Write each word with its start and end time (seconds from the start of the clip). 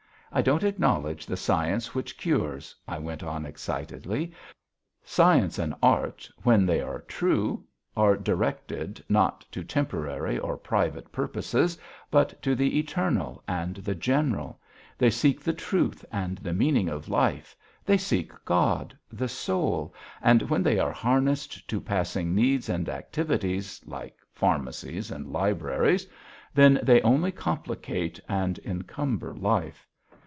I 0.33 0.41
don't 0.41 0.63
acknowledge 0.63 1.25
the 1.25 1.35
science 1.35 1.93
which 1.93 2.17
cures," 2.17 2.73
I 2.87 2.99
went 2.99 3.21
on 3.21 3.45
excitedly. 3.45 4.31
"Science 5.03 5.59
and 5.59 5.75
art, 5.83 6.31
when 6.43 6.65
they 6.65 6.79
are 6.79 7.01
true, 7.01 7.65
are 7.97 8.15
directed 8.15 9.03
not 9.09 9.45
to 9.51 9.61
temporary 9.61 10.39
or 10.39 10.55
private 10.55 11.11
purposes, 11.11 11.77
but 12.09 12.41
to 12.43 12.55
the 12.55 12.79
eternal 12.79 13.43
and 13.45 13.75
the 13.75 13.93
general 13.93 14.61
they 14.97 15.09
seek 15.09 15.41
the 15.41 15.51
truth 15.51 16.05
and 16.13 16.37
the 16.37 16.53
meaning 16.53 16.87
of 16.87 17.09
life, 17.09 17.53
they 17.85 17.97
seek 17.97 18.31
God, 18.45 18.97
the 19.11 19.27
soul, 19.27 19.93
and 20.21 20.43
when 20.43 20.63
they 20.63 20.79
are 20.79 20.93
harnessed 20.93 21.67
to 21.69 21.81
passing 21.81 22.33
needs 22.33 22.69
and 22.69 22.87
activities, 22.87 23.81
like 23.85 24.15
pharmacies 24.31 25.11
and 25.11 25.27
libraries, 25.27 26.07
then 26.53 26.79
they 26.81 27.01
only 27.01 27.33
complicate 27.33 28.17
and 28.29 28.57
encumber 28.59 29.33
life. 29.35 29.85